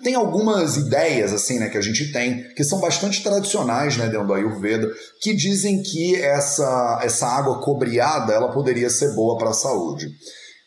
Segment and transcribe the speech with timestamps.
[0.00, 4.26] Tem algumas ideias assim, né, que a gente tem, que são bastante tradicionais, né, dentro
[4.26, 4.88] do Ayurveda,
[5.20, 10.08] que dizem que essa, essa água cobreada, ela poderia ser boa para a saúde.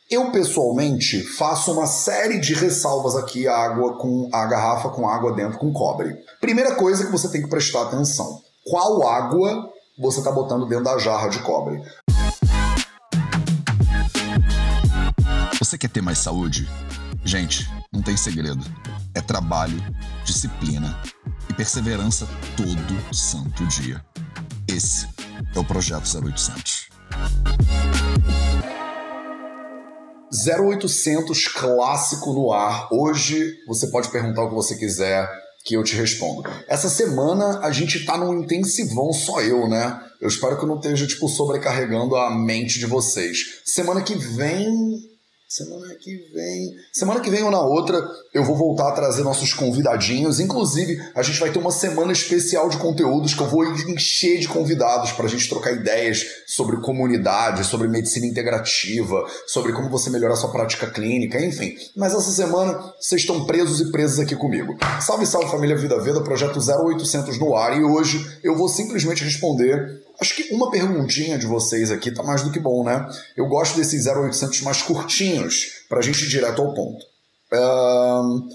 [0.09, 5.33] Eu pessoalmente faço uma série de ressalvas aqui à água com a garrafa com água
[5.33, 6.15] dentro com cobre.
[6.39, 9.67] Primeira coisa que você tem que prestar atenção: qual água
[9.97, 11.81] você está botando dentro da jarra de cobre?
[15.59, 16.69] Você quer ter mais saúde?
[17.23, 18.63] Gente, não tem segredo.
[19.13, 19.81] É trabalho,
[20.25, 21.01] disciplina
[21.49, 24.03] e perseverança todo santo dia.
[24.67, 25.07] Esse
[25.55, 26.89] é o Projeto 0800.
[30.47, 32.89] 0800 clássico no ar.
[32.91, 35.29] Hoje você pode perguntar o que você quiser
[35.63, 36.43] que eu te respondo.
[36.67, 39.99] Essa semana a gente tá num intensivão só eu, né?
[40.21, 43.61] Eu espero que eu não esteja tipo sobrecarregando a mente de vocês.
[43.63, 45.14] Semana que vem
[45.47, 46.75] Semana que vem.
[46.91, 48.01] Semana que vem ou na outra,
[48.33, 50.39] eu vou voltar a trazer nossos convidadinhos.
[50.39, 54.47] Inclusive, a gente vai ter uma semana especial de conteúdos que eu vou encher de
[54.47, 60.35] convidados para a gente trocar ideias sobre comunidade, sobre medicina integrativa, sobre como você melhorar
[60.35, 61.75] sua prática clínica, enfim.
[61.95, 64.75] Mas essa semana, vocês estão presos e presas aqui comigo.
[64.99, 67.77] Salve, salve família Vida Veda, projeto 0800 no ar.
[67.77, 72.43] E hoje eu vou simplesmente responder Acho que uma perguntinha de vocês aqui tá mais
[72.43, 73.07] do que bom, né?
[73.35, 77.05] Eu gosto desses 0800 mais curtinhos, pra gente ir direto ao ponto.
[77.53, 78.47] Um,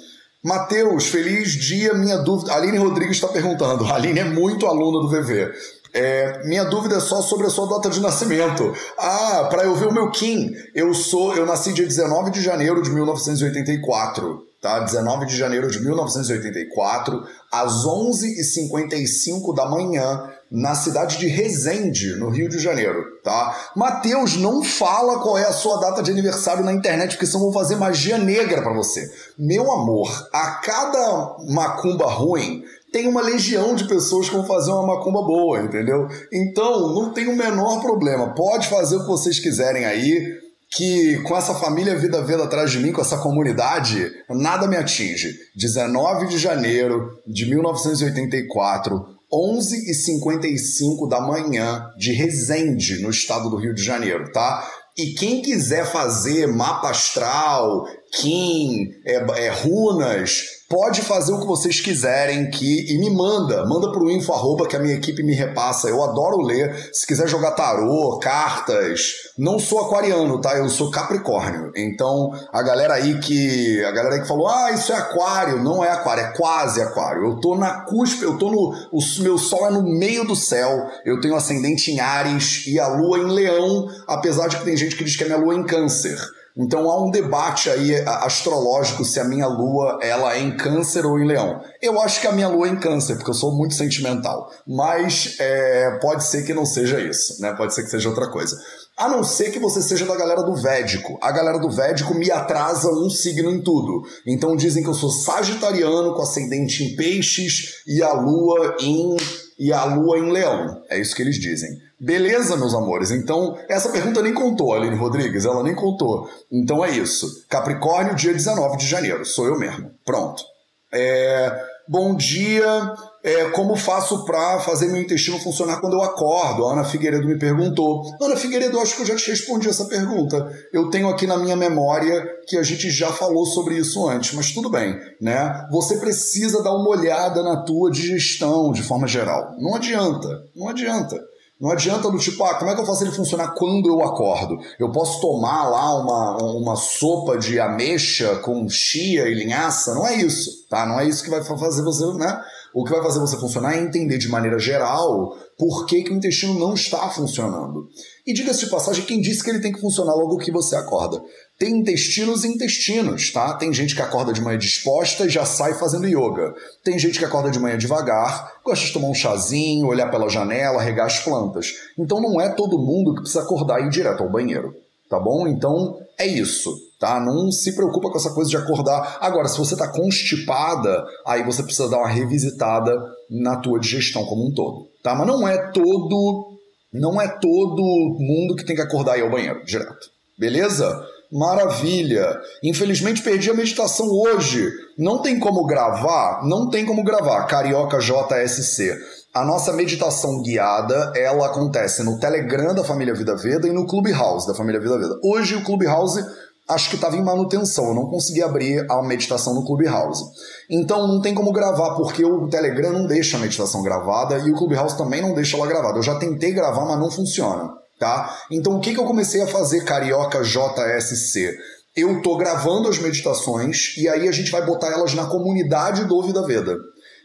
[0.42, 1.94] Matheus, feliz dia.
[1.94, 2.54] Minha dúvida.
[2.54, 3.84] Aline Rodrigues está perguntando.
[3.84, 5.52] A Aline é muito aluna do VV.
[5.92, 8.72] É, minha dúvida é só sobre a sua data de nascimento.
[8.96, 10.52] Ah, para eu ver o meu Kim.
[10.74, 14.80] Eu sou, eu nasci dia 19 de janeiro de 1984 tá?
[14.80, 22.48] 19 de janeiro de 1984, às 11h55 da manhã, na cidade de Resende, no Rio
[22.48, 23.70] de Janeiro, tá?
[23.76, 27.52] Mateus, não fala qual é a sua data de aniversário na internet, porque senão vou
[27.52, 29.08] fazer magia negra para você.
[29.38, 34.96] Meu amor, a cada macumba ruim, tem uma legião de pessoas que vão fazer uma
[34.96, 36.08] macumba boa, entendeu?
[36.32, 38.34] Então, não tem o menor problema.
[38.34, 40.40] Pode fazer o que vocês quiserem aí
[40.72, 45.36] que com essa família Vida Veda atrás de mim, com essa comunidade, nada me atinge.
[45.56, 53.82] 19 de janeiro de 1984, 11h55 da manhã, de Resende, no estado do Rio de
[53.82, 54.68] Janeiro, tá?
[54.98, 61.80] E quem quiser fazer mapa astral, Kim, é, é, runas, pode fazer o que vocês
[61.80, 65.88] quiserem que e me manda, manda pro info arroba que a minha equipe me repassa.
[65.88, 66.90] Eu adoro ler.
[66.92, 70.56] Se quiser jogar tarô, cartas, não sou aquariano, tá?
[70.56, 71.72] Eu sou capricórnio.
[71.74, 75.84] Então, a galera aí que a galera aí que falou: "Ah, isso é aquário", não
[75.84, 77.24] é aquário, é quase aquário.
[77.24, 80.86] Eu tô na cuspe, eu tô no o meu sol é no meio do céu.
[81.04, 84.94] Eu tenho ascendente em Ares e a lua em Leão, apesar de que tem gente
[84.94, 86.16] que diz que a minha lua é em Câncer.
[86.60, 91.18] Então há um debate aí astrológico se a minha lua ela é em câncer ou
[91.18, 91.58] em leão.
[91.80, 94.52] Eu acho que a minha lua é em câncer, porque eu sou muito sentimental.
[94.66, 97.54] Mas é, pode ser que não seja isso, né?
[97.54, 98.54] Pode ser que seja outra coisa.
[98.94, 101.18] A não ser que você seja da galera do Védico.
[101.22, 104.06] A galera do Védico me atrasa um signo em tudo.
[104.26, 109.16] Então dizem que eu sou sagitariano com ascendente em peixes e a lua em
[109.58, 110.82] e a lua em leão.
[110.90, 111.70] É isso que eles dizem.
[112.00, 113.10] Beleza, meus amores?
[113.10, 116.30] Então, essa pergunta nem contou, Aline Rodrigues, ela nem contou.
[116.50, 117.44] Então é isso.
[117.46, 119.24] Capricórnio, dia 19 de janeiro.
[119.26, 119.90] Sou eu mesmo.
[120.04, 120.42] Pronto.
[120.90, 121.70] É...
[121.86, 122.94] Bom dia.
[123.22, 126.64] É, como faço para fazer meu intestino funcionar quando eu acordo?
[126.64, 128.02] A Ana Figueiredo me perguntou.
[128.22, 130.50] Ana Figueiredo, acho que eu já te respondi essa pergunta.
[130.72, 134.52] Eu tenho aqui na minha memória que a gente já falou sobre isso antes, mas
[134.52, 135.66] tudo bem, né?
[135.70, 139.54] Você precisa dar uma olhada na tua digestão de forma geral.
[139.58, 141.29] Não adianta, não adianta.
[141.60, 144.56] Não adianta do tipo, ah, como é que eu faço ele funcionar quando eu acordo?
[144.78, 149.94] Eu posso tomar lá uma, uma sopa de ameixa com chia e linhaça?
[149.94, 150.86] Não é isso, tá?
[150.86, 152.40] Não é isso que vai fazer você, né?
[152.72, 156.16] O que vai fazer você funcionar é entender de maneira geral por que, que o
[156.16, 157.88] intestino não está funcionando.
[158.26, 161.20] E diga-se de passagem, quem disse que ele tem que funcionar logo que você acorda?
[161.58, 163.54] Tem intestinos e intestinos, tá?
[163.54, 166.54] Tem gente que acorda de manhã disposta e já sai fazendo yoga.
[166.84, 170.80] Tem gente que acorda de manhã devagar, gosta de tomar um chazinho, olhar pela janela,
[170.80, 171.74] regar as plantas.
[171.98, 174.74] Então não é todo mundo que precisa acordar e ir direto ao banheiro,
[175.08, 175.46] tá bom?
[175.48, 177.18] Então é isso tá?
[177.18, 179.16] Não se preocupa com essa coisa de acordar.
[179.20, 182.94] Agora, se você está constipada, aí você precisa dar uma revisitada
[183.30, 185.14] na tua digestão como um todo, tá?
[185.14, 186.58] Mas não é todo,
[186.92, 190.10] não é todo mundo que tem que acordar e ir ao banheiro direto.
[190.38, 191.02] Beleza?
[191.32, 192.38] Maravilha!
[192.62, 194.68] Infelizmente perdi a meditação hoje.
[194.98, 196.44] Não tem como gravar?
[196.44, 197.46] Não tem como gravar.
[197.46, 198.92] Carioca JSC.
[199.32, 204.44] A nossa meditação guiada, ela acontece no Telegram da Família Vida Veda e no Clubhouse
[204.44, 205.20] da Família Vida Veda.
[205.22, 206.20] Hoje o Clubhouse
[206.68, 210.24] acho que estava em manutenção, eu não consegui abrir a meditação no Clubhouse.
[210.70, 214.54] Então não tem como gravar, porque o Telegram não deixa a meditação gravada e o
[214.54, 215.98] Clubhouse também não deixa ela gravada.
[215.98, 218.38] Eu já tentei gravar, mas não funciona, tá?
[218.50, 221.56] Então o que, que eu comecei a fazer, Carioca JSC?
[221.96, 226.22] Eu tô gravando as meditações e aí a gente vai botar elas na comunidade do
[226.22, 226.76] Vida Veda.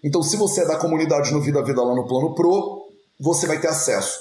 [0.03, 2.85] Então se você é da comunidade no Vida Veda lá no Plano Pro,
[3.19, 4.17] você vai ter acesso.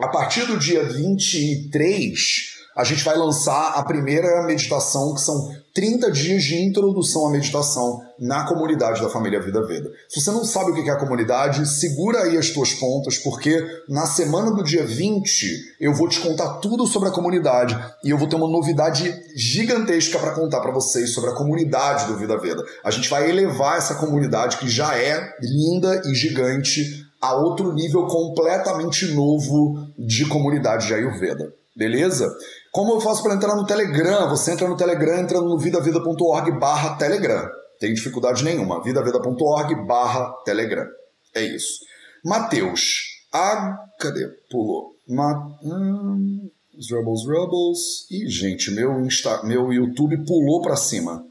[0.00, 6.10] A partir do dia 23, a gente vai lançar a primeira meditação, que são 30
[6.10, 9.90] dias de introdução à meditação na comunidade da família Vida Veda.
[10.08, 13.64] Se você não sabe o que é a comunidade, segura aí as tuas pontas, porque
[13.88, 18.18] na semana do dia 20 eu vou te contar tudo sobre a comunidade e eu
[18.18, 22.64] vou ter uma novidade gigantesca para contar para vocês sobre a comunidade do Vida Veda.
[22.84, 28.06] A gente vai elevar essa comunidade que já é linda e gigante a outro nível
[28.06, 31.52] completamente novo de comunidade de Ayurveda.
[31.76, 32.28] Beleza?
[32.72, 34.28] Como eu faço para entrar no Telegram?
[34.28, 37.48] Você entra no Telegram, entra no vidavida.org barra Telegram.
[37.78, 38.82] Tem dificuldade nenhuma.
[38.82, 40.86] vidavida.org barra Telegram.
[41.34, 41.80] É isso.
[42.24, 43.22] Mateus.
[43.32, 44.26] Ah, cadê?
[44.50, 44.92] Pulou.
[45.08, 45.32] Ma...
[45.62, 48.06] Hum, os Rebels Rebels.
[48.10, 49.42] Ih, gente, meu, Insta...
[49.42, 51.29] meu YouTube pulou para cima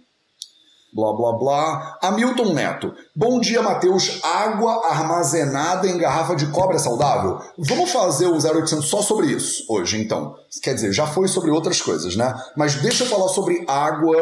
[0.93, 1.97] blá blá blá.
[2.01, 2.93] Hamilton Neto.
[3.15, 4.19] Bom dia, Matheus.
[4.23, 7.39] Água armazenada em garrafa de cobre é saudável?
[7.57, 10.35] Vamos fazer o 0800 só sobre isso hoje, então.
[10.61, 12.33] Quer dizer, já foi sobre outras coisas, né?
[12.55, 14.15] Mas deixa eu falar sobre água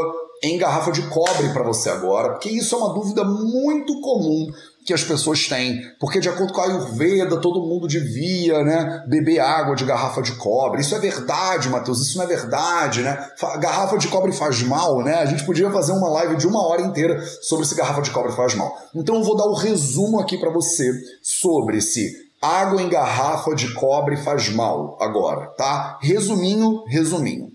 [0.43, 4.47] em garrafa de cobre para você agora, porque isso é uma dúvida muito comum
[4.87, 9.41] que as pessoas têm, porque de acordo com a Ayurveda, todo mundo devia, né, beber
[9.41, 10.79] água de garrafa de cobre.
[10.79, 13.27] Isso é verdade, Matheus, isso não é verdade, né?
[13.59, 15.15] Garrafa de cobre faz mal, né?
[15.15, 18.31] A gente podia fazer uma live de uma hora inteira sobre se garrafa de cobre
[18.31, 18.73] faz mal.
[18.95, 20.89] Então eu vou dar o um resumo aqui para você
[21.21, 22.09] sobre se
[22.41, 25.99] água em garrafa de cobre faz mal agora, tá?
[26.01, 27.49] Resuminho, resuminho.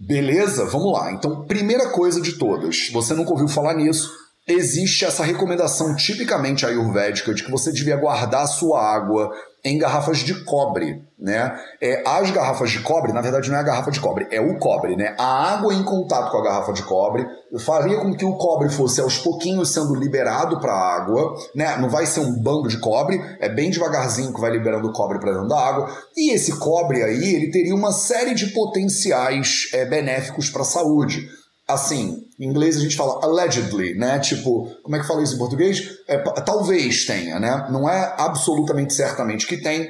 [0.00, 0.64] Beleza?
[0.64, 1.12] Vamos lá.
[1.12, 4.10] Então, primeira coisa de todas, você nunca ouviu falar nisso,
[4.48, 9.30] existe essa recomendação tipicamente ayurvédica de que você devia guardar sua água
[9.62, 11.52] em garrafas de cobre, né?
[11.80, 14.56] É, as garrafas de cobre, na verdade, não é a garrafa de cobre, é o
[14.58, 15.14] cobre, né?
[15.18, 17.26] A água em contato com a garrafa de cobre
[17.58, 21.76] faria com que o cobre fosse aos pouquinhos sendo liberado para a água, né?
[21.76, 25.18] Não vai ser um bando de cobre, é bem devagarzinho que vai liberando o cobre
[25.18, 25.90] para dentro da água.
[26.16, 31.28] E esse cobre aí, ele teria uma série de potenciais é, benéficos para a saúde
[31.68, 34.18] assim, em inglês a gente fala allegedly, né?
[34.18, 35.98] Tipo, como é que fala isso em português?
[36.08, 37.68] É, talvez tenha, né?
[37.70, 39.88] Não é absolutamente certamente que tem,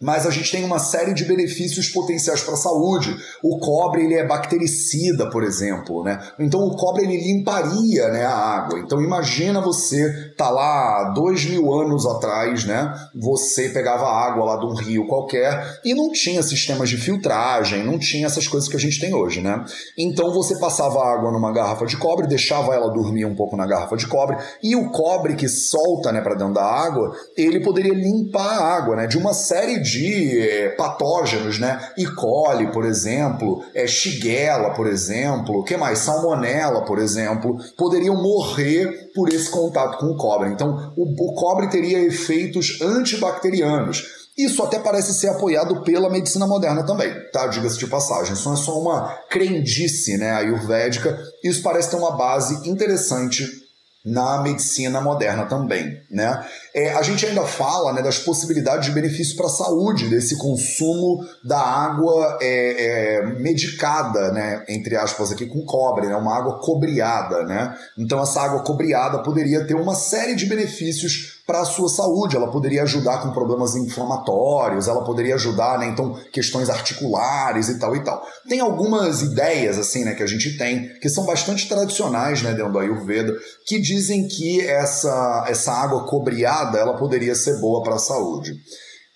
[0.00, 3.16] mas a gente tem uma série de benefícios potenciais para a saúde.
[3.42, 6.18] O cobre ele é bactericida, por exemplo, né?
[6.38, 8.78] Então o cobre ele limparia, né, a água.
[8.78, 12.94] Então imagina você tá lá dois mil anos atrás, né?
[13.14, 17.98] Você pegava água lá de um rio qualquer e não tinha sistemas de filtragem, não
[17.98, 19.64] tinha essas coisas que a gente tem hoje, né?
[19.96, 23.96] Então você passava água numa garrafa de cobre, deixava ela dormir um pouco na garrafa
[23.96, 28.58] de cobre e o cobre que solta, né, para dentro da água, ele poderia limpar
[28.58, 29.06] a água, né?
[29.06, 31.92] De uma série de de é, patógenos, né?
[31.96, 32.06] E.
[32.06, 36.00] coli, por exemplo, é, Shigella, por exemplo, que mais?
[36.00, 40.50] Salmonella, por exemplo, poderiam morrer por esse contato com o cobre.
[40.50, 44.18] Então, o, o cobre teria efeitos antibacterianos.
[44.38, 47.48] Isso até parece ser apoiado pela medicina moderna também, tá?
[47.48, 48.34] Diga-se de passagem.
[48.34, 51.18] Isso não é só uma crendice, né, ayurvédica.
[51.42, 53.67] Isso parece ter uma base interessante
[54.08, 56.44] na medicina moderna também, né?
[56.74, 61.24] É, a gente ainda fala né, das possibilidades de benefício para a saúde desse consumo
[61.44, 67.44] da água é, é, medicada, né, entre aspas aqui com cobre, né, uma água cobreada,
[67.44, 67.76] né?
[67.98, 72.36] Então essa água cobreada poderia ter uma série de benefícios para a sua saúde.
[72.36, 77.96] Ela poderia ajudar com problemas inflamatórios, ela poderia ajudar, né, então, questões articulares e tal
[77.96, 78.22] e tal.
[78.46, 82.70] Tem algumas ideias, assim, né, que a gente tem, que são bastante tradicionais, né, dentro
[82.70, 83.32] do Ayurveda,
[83.66, 88.52] que dizem que essa, essa água cobreada, ela poderia ser boa para a saúde.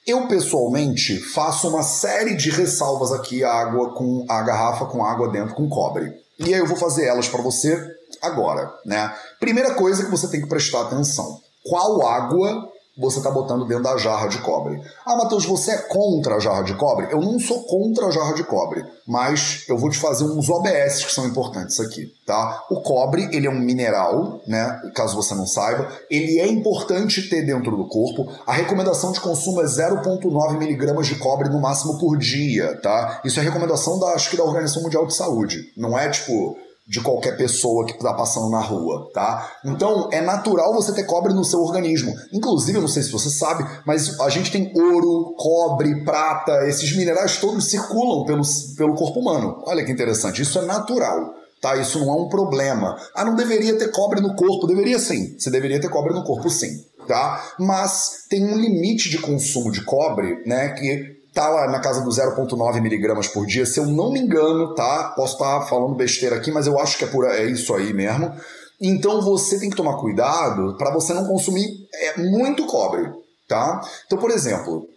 [0.07, 5.31] Eu pessoalmente faço uma série de ressalvas aqui à água com a garrafa com água
[5.31, 6.11] dentro com cobre.
[6.39, 7.79] E aí eu vou fazer elas para você
[8.21, 9.15] agora, né?
[9.39, 13.97] Primeira coisa que você tem que prestar atenção qual água você está botando dentro da
[13.97, 14.81] jarra de cobre.
[15.07, 17.09] Ah, Matheus, você é contra a jarra de cobre?
[17.11, 21.05] Eu não sou contra a jarra de cobre, mas eu vou te fazer uns OBS
[21.05, 22.63] que são importantes aqui, tá?
[22.71, 24.79] O cobre, ele é um mineral, né?
[24.95, 28.31] Caso você não saiba, ele é importante ter dentro do corpo.
[28.47, 33.23] A recomendação de consumo é 0,9 miligramas de cobre no máximo por dia, tá?
[33.25, 35.73] Isso é recomendação da, acho que da Organização Mundial de Saúde.
[35.77, 39.53] Não é tipo de qualquer pessoa que está passando na rua, tá?
[39.65, 42.13] Então é natural você ter cobre no seu organismo.
[42.33, 46.95] Inclusive, eu não sei se você sabe, mas a gente tem ouro, cobre, prata, esses
[46.97, 48.43] minerais todos circulam pelo,
[48.77, 49.63] pelo corpo humano.
[49.65, 51.35] Olha que interessante, isso é natural.
[51.61, 52.97] Tá, isso não é um problema.
[53.15, 54.67] Ah, não deveria ter cobre no corpo.
[54.67, 55.39] Deveria sim.
[55.39, 56.85] Você deveria ter cobre no corpo sim.
[57.07, 57.53] Tá?
[57.57, 60.71] Mas tem um limite de consumo de cobre, né?
[60.71, 64.75] Que tá lá na casa do 0,9 miligramas por dia, se eu não me engano,
[64.75, 65.13] tá?
[65.17, 67.93] Posso estar tá falando besteira aqui, mas eu acho que é, por, é isso aí
[67.93, 68.33] mesmo.
[68.81, 73.11] Então você tem que tomar cuidado para você não consumir é, muito cobre,
[73.49, 73.81] tá?
[74.07, 74.89] Então, por exemplo,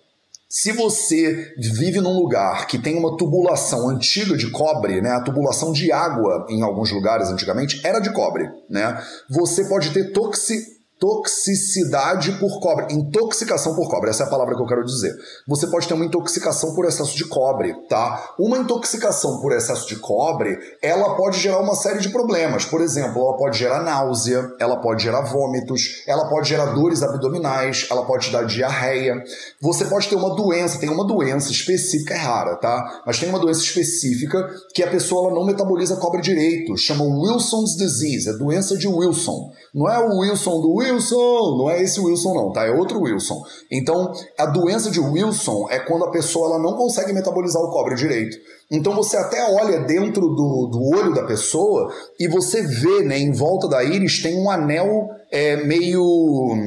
[0.50, 5.72] se você vive num lugar que tem uma tubulação antiga de cobre, né, a tubulação
[5.72, 9.01] de água em alguns lugares antigamente era de cobre, né?
[9.30, 14.62] Você pode ter toxi toxicidade por cobre, intoxicação por cobre, essa é a palavra que
[14.62, 15.14] eu quero dizer.
[15.48, 18.34] Você pode ter uma intoxicação por excesso de cobre, tá?
[18.40, 22.66] Uma intoxicação por excesso de cobre, ela pode gerar uma série de problemas.
[22.66, 27.88] Por exemplo, ela pode gerar náusea, ela pode gerar vômitos, ela pode gerar dores abdominais,
[27.92, 29.22] ela pode dar diarreia.
[29.62, 33.02] Você pode ter uma doença, tem uma doença específica, é rara, tá?
[33.06, 38.30] Mas tem uma doença específica que a pessoa não metaboliza cobre direito, chama Wilson's disease,
[38.30, 39.52] é doença de Wilson.
[39.74, 42.65] Não é o Wilson do Wilson, não é esse Wilson não, tá?
[42.65, 43.42] É outro Wilson.
[43.72, 47.96] Então, a doença de Wilson é quando a pessoa ela não consegue metabolizar o cobre
[47.96, 48.38] direito.
[48.70, 53.32] Então você até olha dentro do, do olho da pessoa e você vê, né, em
[53.32, 56.65] volta da íris tem um anel é, meio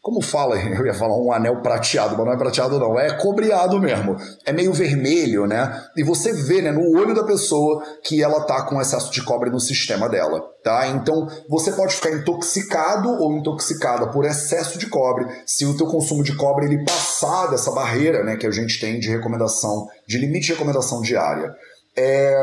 [0.00, 3.80] como fala, eu ia falar um anel prateado, mas não é prateado não, é cobreado
[3.80, 4.16] mesmo.
[4.44, 5.84] É meio vermelho, né?
[5.96, 9.50] E você vê, né, no olho da pessoa que ela tá com excesso de cobre
[9.50, 10.86] no sistema dela, tá?
[10.88, 16.22] Então, você pode ficar intoxicado ou intoxicada por excesso de cobre se o teu consumo
[16.22, 20.46] de cobre ele passar dessa barreira, né, que a gente tem de recomendação, de limite
[20.46, 21.52] de recomendação diária.
[21.96, 22.42] É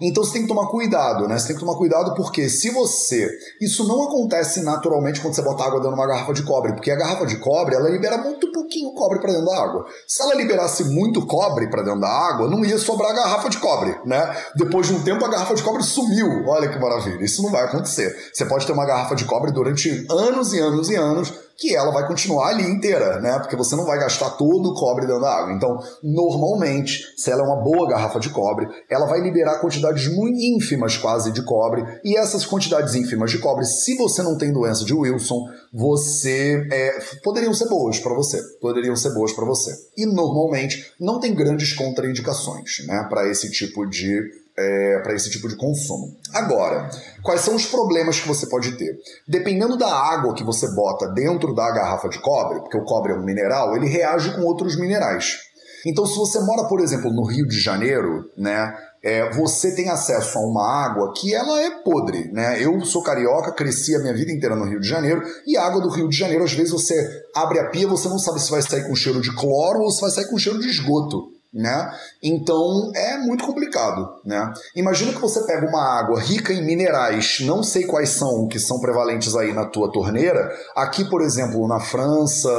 [0.00, 1.38] então você tem que tomar cuidado, né?
[1.38, 3.28] Você tem que tomar cuidado porque se você.
[3.60, 6.90] Isso não acontece naturalmente quando você bota água dentro de uma garrafa de cobre, porque
[6.90, 9.86] a garrafa de cobre ela libera muito pouquinho cobre para dentro da água.
[10.06, 13.96] Se ela liberasse muito cobre para dentro da água, não ia sobrar garrafa de cobre,
[14.04, 14.36] né?
[14.56, 16.46] Depois de um tempo a garrafa de cobre sumiu.
[16.46, 17.24] Olha que maravilha.
[17.24, 18.14] Isso não vai acontecer.
[18.32, 21.90] Você pode ter uma garrafa de cobre durante anos e anos e anos que ela
[21.90, 23.36] vai continuar ali inteira, né?
[23.40, 25.52] Porque você não vai gastar todo o cobre dentro da água.
[25.52, 30.38] Então, normalmente, se ela é uma boa garrafa de cobre, ela vai liberar quantidades muito
[30.38, 34.84] ínfimas quase de cobre, e essas quantidades ínfimas de cobre, se você não tem doença
[34.84, 39.74] de Wilson, você é, poderiam ser boas para você, poderiam ser boas para você.
[39.96, 45.48] E normalmente não tem grandes contraindicações, né, para esse tipo de é, para esse tipo
[45.48, 46.16] de consumo.
[46.34, 46.90] Agora,
[47.22, 48.98] quais são os problemas que você pode ter?
[49.26, 53.14] Dependendo da água que você bota dentro da garrafa de cobre, porque o cobre é
[53.14, 55.38] um mineral, ele reage com outros minerais.
[55.86, 60.36] Então, se você mora, por exemplo, no Rio de Janeiro, né, é, você tem acesso
[60.36, 62.60] a uma água que ela é podre, né?
[62.60, 65.80] Eu sou carioca, cresci a minha vida inteira no Rio de Janeiro e a água
[65.80, 66.94] do Rio de Janeiro, às vezes você
[67.32, 70.00] abre a pia, você não sabe se vai sair com cheiro de cloro ou se
[70.00, 71.90] vai sair com cheiro de esgoto né?
[72.22, 74.52] Então é muito complicado, né?
[74.76, 78.80] Imagina que você pega uma água rica em minerais, não sei quais são que são
[78.80, 80.50] prevalentes aí na tua torneira.
[80.76, 82.50] Aqui, por exemplo, na França,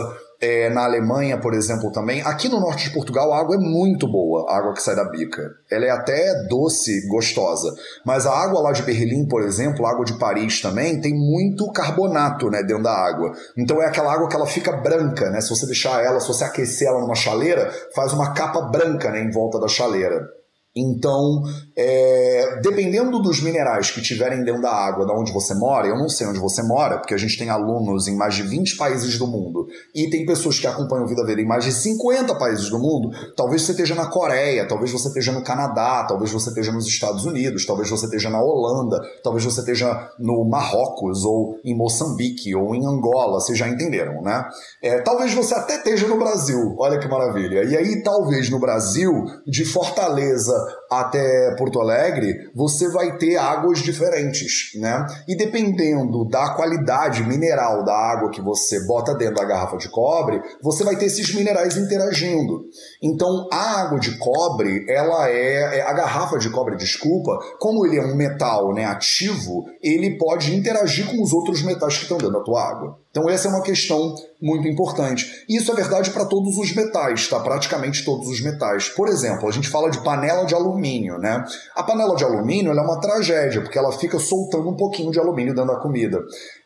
[0.41, 2.21] é, na Alemanha, por exemplo, também.
[2.21, 5.03] Aqui no norte de Portugal, a água é muito boa, a água que sai da
[5.03, 5.43] bica.
[5.69, 7.73] Ela é até doce, gostosa.
[8.05, 11.69] Mas a água lá de Berlim, por exemplo, a água de Paris também, tem muito
[11.71, 13.33] carbonato né, dentro da água.
[13.57, 15.41] Então é aquela água que ela fica branca, né?
[15.41, 19.21] Se você deixar ela, se você aquecer ela numa chaleira, faz uma capa branca né,
[19.21, 20.38] em volta da chaleira.
[20.79, 21.43] Então,
[21.75, 26.09] é, dependendo dos minerais que tiverem dentro da água da onde você mora, eu não
[26.09, 29.27] sei onde você mora, porque a gente tem alunos em mais de 20 países do
[29.27, 33.11] mundo e tem pessoas que acompanham Vida Verde em mais de 50 países do mundo,
[33.35, 37.25] talvez você esteja na Coreia, talvez você esteja no Canadá, talvez você esteja nos Estados
[37.25, 42.75] Unidos, talvez você esteja na Holanda, talvez você esteja no Marrocos, ou em Moçambique, ou
[42.75, 44.45] em Angola, vocês já entenderam, né?
[44.81, 47.63] É, talvez você até esteja no Brasil, olha que maravilha.
[47.63, 49.11] E aí, talvez no Brasil,
[49.45, 50.53] de Fortaleza
[50.89, 55.05] até Porto Alegre, você vai ter águas diferentes, né?
[55.27, 60.41] E dependendo da qualidade mineral da água que você bota dentro da garrafa de cobre,
[60.61, 62.65] você vai ter esses minerais interagindo.
[63.01, 67.97] Então, a água de cobre, ela é, é a garrafa de cobre, desculpa, como ele
[67.97, 72.33] é um metal, né, ativo, ele pode interagir com os outros metais que estão dentro
[72.33, 72.97] da tua água.
[73.11, 75.43] Então essa é uma questão muito importante.
[75.49, 77.39] Isso é verdade para todos os metais, tá?
[77.39, 78.89] Praticamente todos os metais.
[78.89, 81.43] Por exemplo, a gente fala de panela de alumínio, né?
[81.75, 85.55] A panela de alumínio é uma tragédia, porque ela fica soltando um pouquinho de alumínio
[85.55, 86.19] dentro da comida.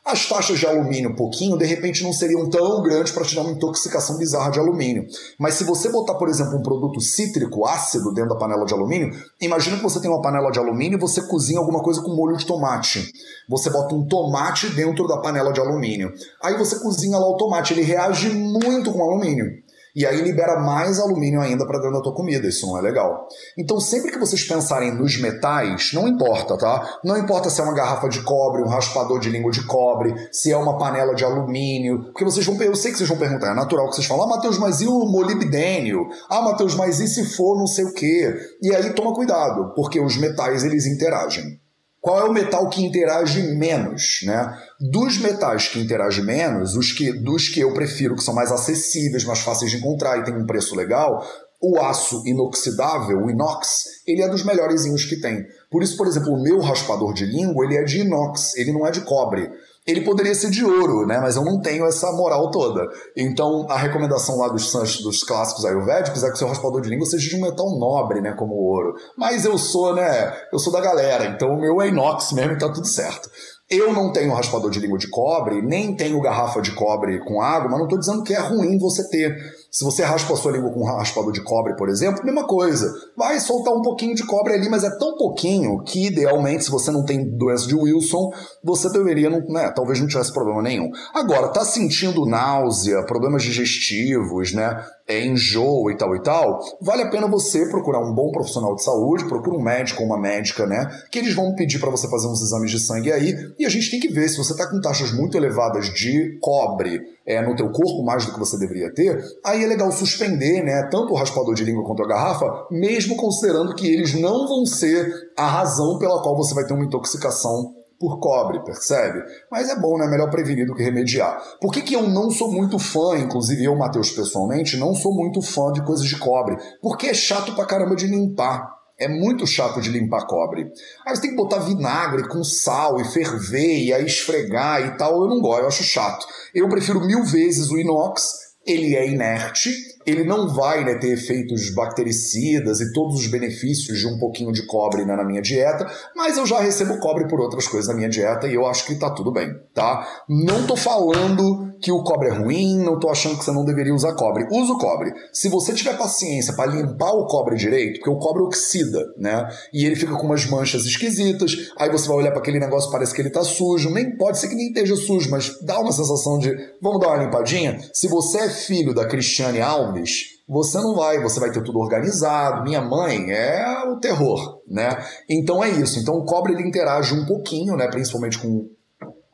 [0.05, 3.53] As taxas de alumínio, pouquinho, de repente não seriam tão grandes para te dar uma
[3.53, 5.07] intoxicação bizarra de alumínio.
[5.39, 9.11] Mas se você botar, por exemplo, um produto cítrico ácido dentro da panela de alumínio,
[9.39, 12.35] imagina que você tem uma panela de alumínio e você cozinha alguma coisa com molho
[12.35, 13.13] de tomate.
[13.47, 16.11] Você bota um tomate dentro da panela de alumínio.
[16.43, 19.62] Aí você cozinha lá o tomate, ele reage muito com alumínio.
[19.95, 22.47] E aí libera mais alumínio ainda para dentro da tua comida.
[22.47, 23.27] Isso não é legal.
[23.57, 26.97] Então, sempre que vocês pensarem nos metais, não importa, tá?
[27.03, 30.51] Não importa se é uma garrafa de cobre, um raspador de língua de cobre, se
[30.51, 32.05] é uma panela de alumínio.
[32.05, 32.59] Porque vocês vão.
[32.61, 34.87] Eu sei que vocês vão perguntar, é natural que vocês falam, ah, Matheus, mas e
[34.87, 36.07] o molibdênio?
[36.29, 38.35] Ah, Matheus, mas e se for não sei o quê?
[38.61, 41.62] E aí toma cuidado, porque os metais eles interagem.
[42.03, 44.59] Qual é o metal que interage menos, né?
[44.77, 49.23] Dos metais que interagem menos, os que, dos que eu prefiro, que são mais acessíveis,
[49.23, 51.25] mais fáceis de encontrar e tem um preço legal,
[51.61, 55.47] o aço inoxidável, o inox, ele é dos melhores que tem.
[55.71, 58.85] Por isso, por exemplo, o meu raspador de língua, ele é de inox, ele não
[58.85, 59.49] é de cobre.
[59.85, 61.19] Ele poderia ser de ouro, né?
[61.19, 62.87] Mas eu não tenho essa moral toda.
[63.17, 64.71] Então, a recomendação lá dos,
[65.01, 68.21] dos clássicos ayurvédicos é que o seu raspador de língua seja de um metal nobre,
[68.21, 68.33] né?
[68.33, 68.93] Como o ouro.
[69.17, 70.33] Mas eu sou, né?
[70.51, 73.29] Eu sou da galera, então o meu é inox mesmo e tá tudo certo.
[73.69, 77.69] Eu não tenho raspador de língua de cobre, nem tenho garrafa de cobre com água,
[77.69, 79.35] mas não estou dizendo que é ruim você ter.
[79.73, 82.93] Se você raspa a sua língua com um raspador de cobre, por exemplo, mesma coisa.
[83.17, 86.91] Vai soltar um pouquinho de cobre ali, mas é tão pouquinho que, idealmente, se você
[86.91, 88.31] não tem doença de Wilson,
[88.63, 90.91] você deveria, não, né, talvez não tivesse problema nenhum.
[91.11, 94.85] Agora, tá sentindo náusea, problemas digestivos, né?
[95.07, 98.83] É, enjoo e tal e tal, vale a pena você procurar um bom profissional de
[98.83, 100.87] saúde, procura um médico ou uma médica, né?
[101.11, 103.91] Que eles vão pedir para você fazer uns exames de sangue aí, e a gente
[103.91, 107.69] tem que ver se você está com taxas muito elevadas de cobre é, no teu
[107.71, 110.87] corpo, mais do que você deveria ter, aí é legal suspender, né?
[110.89, 115.11] Tanto o raspador de língua quanto a garrafa, mesmo considerando que eles não vão ser
[115.37, 119.23] a razão pela qual você vai ter uma intoxicação por cobre, percebe?
[119.49, 120.05] Mas é bom, né?
[120.07, 121.41] Melhor prevenir do que remediar.
[121.61, 125.41] Por que, que eu não sou muito fã, inclusive eu, Matheus, pessoalmente, não sou muito
[125.41, 126.57] fã de coisas de cobre?
[126.81, 128.69] Porque é chato pra caramba de limpar.
[128.99, 130.69] É muito chato de limpar cobre.
[131.07, 135.21] Aí você tem que botar vinagre com sal e ferver e aí esfregar e tal.
[135.21, 136.27] Eu não gosto, eu acho chato.
[136.53, 138.27] Eu prefiro mil vezes o inox.
[138.65, 139.69] Ele é inerte,
[140.05, 144.65] ele não vai né, ter efeitos bactericidas e todos os benefícios de um pouquinho de
[144.65, 148.09] cobre né, na minha dieta, mas eu já recebo cobre por outras coisas na minha
[148.09, 150.07] dieta e eu acho que tá tudo bem, tá?
[150.27, 153.93] Não tô falando que o cobre é ruim, não tô achando que você não deveria
[153.93, 154.47] usar cobre.
[154.49, 155.13] Usa o cobre.
[155.33, 159.45] Se você tiver paciência para limpar o cobre direito, porque o cobre oxida, né?
[159.73, 163.13] E ele fica com umas manchas esquisitas, aí você vai olhar para aquele negócio parece
[163.13, 166.39] que ele tá sujo, nem pode ser que nem esteja sujo, mas dá uma sensação
[166.39, 167.77] de vamos dar uma limpadinha.
[167.93, 172.63] Se você é filho da Cristiane Alves, você não vai, você vai ter tudo organizado.
[172.63, 175.03] Minha mãe é o terror, né?
[175.29, 175.99] Então é isso.
[175.99, 178.69] Então o cobre ele interage um pouquinho, né, principalmente com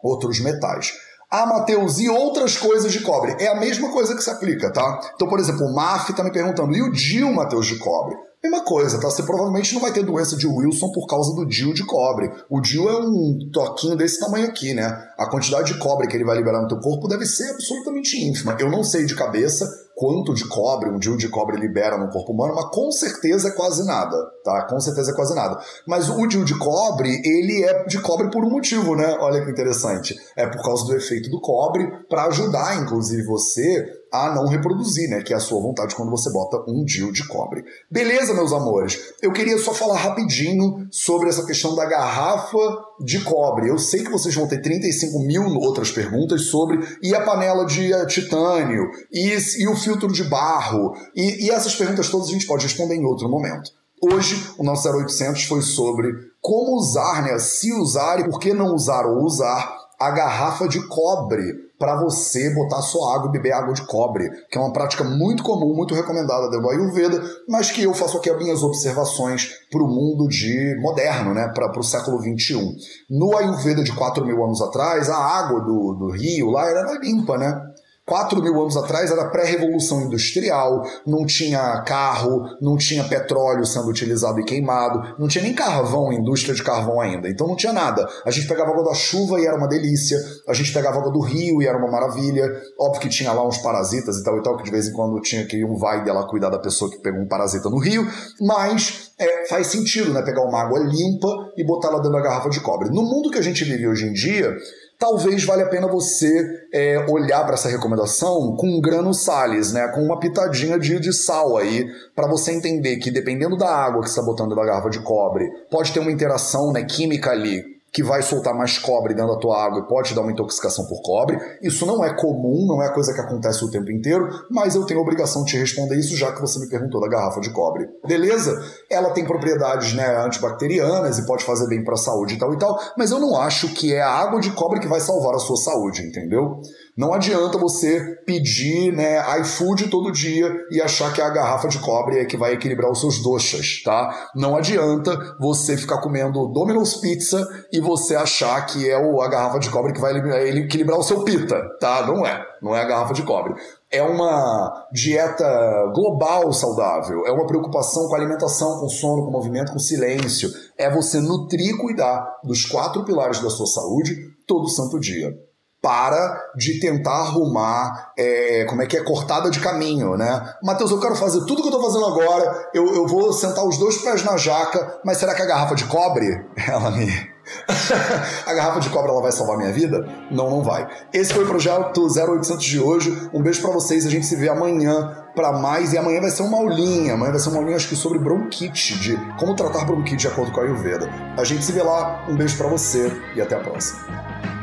[0.01, 0.93] outros metais.
[1.31, 3.35] Ah, Matheus, e outras coisas de cobre?
[3.39, 4.99] É a mesma coisa que se aplica, tá?
[5.13, 8.17] Então, por exemplo, o MAF está me perguntando, e o DIL, Matheus, de cobre?
[8.41, 9.09] Mesma coisa, tá?
[9.09, 12.31] Você provavelmente não vai ter doença de Wilson por causa do DIL de cobre.
[12.49, 15.07] O DIL é um toquinho desse tamanho aqui, né?
[15.19, 18.55] A quantidade de cobre que ele vai liberar no teu corpo deve ser absolutamente ínfima.
[18.57, 22.31] Eu não sei de cabeça, quanto de cobre um DIU de cobre libera no corpo
[22.31, 24.65] humano, mas com certeza é quase nada, tá?
[24.69, 25.59] Com certeza é quase nada.
[25.85, 29.17] Mas o DIU de cobre, ele é de cobre por um motivo, né?
[29.19, 30.15] Olha que interessante.
[30.37, 35.21] É por causa do efeito do cobre, para ajudar, inclusive, você a não reproduzir, né?
[35.21, 37.63] Que é a sua vontade quando você bota um DIU de cobre.
[37.89, 39.13] Beleza, meus amores?
[39.21, 42.57] Eu queria só falar rapidinho sobre essa questão da garrafa
[43.01, 43.69] de cobre.
[43.69, 47.93] Eu sei que vocês vão ter 35 mil outras perguntas sobre e a panela de
[47.93, 50.93] uh, titânio e, e o filtro de barro.
[51.15, 53.71] E, e essas perguntas todas a gente pode responder em outro momento.
[54.01, 57.37] Hoje, o nosso 0800 foi sobre como usar, né?
[57.37, 62.53] Se usar e por que não usar ou usar a garrafa de cobre para você
[62.53, 65.95] botar sua água e beber água de cobre, que é uma prática muito comum, muito
[65.95, 70.75] recomendada do Ayurveda, mas que eu faço aqui as minhas observações para o mundo de
[70.81, 72.75] moderno, né, para o século XXI.
[73.09, 77.37] No Ayurveda de 4 mil anos atrás, a água do, do rio lá era limpa,
[77.37, 77.68] né?
[78.09, 84.39] 4 mil anos atrás era pré-revolução industrial, não tinha carro, não tinha petróleo sendo utilizado
[84.39, 88.09] e queimado, não tinha nem carvão, indústria de carvão ainda, então não tinha nada.
[88.25, 90.17] A gente pegava água da chuva e era uma delícia,
[90.47, 92.49] a gente pegava água do rio e era uma maravilha.
[92.79, 95.21] Óbvio que tinha lá uns parasitas e tal e tal, que de vez em quando
[95.21, 98.07] tinha que ir um vai dela cuidar da pessoa que pegou um parasita no rio,
[98.41, 100.23] mas é, faz sentido, né?
[100.23, 102.89] Pegar uma água limpa e botar ela dentro da garrafa de cobre.
[102.89, 104.55] No mundo que a gente vive hoje em dia,
[104.99, 109.87] talvez valha a pena você é, olhar para essa recomendação com um grano sales, né?
[109.87, 114.09] Com uma pitadinha de, de sal aí, para você entender que dependendo da água que
[114.09, 118.03] você está botando da garrafa de cobre, pode ter uma interação né, química ali que
[118.03, 121.39] vai soltar mais cobre dentro da tua água e pode dar uma intoxicação por cobre.
[121.61, 124.99] Isso não é comum, não é coisa que acontece o tempo inteiro, mas eu tenho
[124.99, 127.87] a obrigação de te responder isso já que você me perguntou da garrafa de cobre.
[128.05, 128.63] Beleza?
[128.89, 132.57] Ela tem propriedades né, antibacterianas e pode fazer bem para a saúde e tal e
[132.57, 135.39] tal, mas eu não acho que é a água de cobre que vai salvar a
[135.39, 136.61] sua saúde, entendeu?
[136.99, 142.19] Não adianta você pedir né, iFood todo dia e achar que a garrafa de cobre
[142.19, 144.27] é que vai equilibrar os seus doxas, tá?
[144.35, 149.69] Não adianta você ficar comendo Domino's Pizza e você achar que é a garrafa de
[149.69, 150.11] cobre que vai
[150.57, 152.05] equilibrar o seu pita, tá?
[152.05, 152.45] Não é.
[152.61, 153.53] Não é a garrafa de cobre.
[153.89, 155.47] É uma dieta
[155.95, 160.49] global saudável, é uma preocupação com alimentação, com sono, com movimento, com silêncio.
[160.77, 165.33] É você nutrir e cuidar dos quatro pilares da sua saúde todo santo dia
[165.81, 170.53] para de tentar arrumar, é, como é que é, cortada de caminho, né?
[170.61, 173.77] Matheus, eu quero fazer tudo que eu tô fazendo agora, eu, eu vou sentar os
[173.77, 177.07] dois pés na jaca, mas será que a garrafa de cobre, ela me...
[178.45, 180.07] a garrafa de cobre ela vai salvar minha vida?
[180.29, 180.87] Não, não vai.
[181.11, 183.29] Esse foi o projeto 0800 de hoje.
[183.33, 184.05] Um beijo para vocês.
[184.05, 185.91] A gente se vê amanhã para mais.
[185.91, 187.15] E amanhã vai ser uma aulinha.
[187.15, 190.51] Amanhã vai ser uma aulinha, acho que sobre bronquite, de como tratar bronquite de acordo
[190.51, 191.09] com a Ayurveda.
[191.37, 192.23] A gente se vê lá.
[192.29, 194.58] Um beijo para você e até a próxima.